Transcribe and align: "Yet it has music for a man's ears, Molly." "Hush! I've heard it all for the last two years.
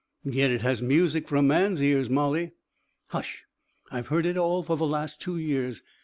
"Yet 0.25 0.49
it 0.49 0.61
has 0.61 0.81
music 0.81 1.27
for 1.27 1.35
a 1.35 1.43
man's 1.43 1.79
ears, 1.79 2.09
Molly." 2.09 2.53
"Hush! 3.09 3.43
I've 3.91 4.07
heard 4.07 4.25
it 4.25 4.35
all 4.35 4.63
for 4.63 4.75
the 4.75 4.87
last 4.87 5.21
two 5.21 5.37
years. 5.37 5.83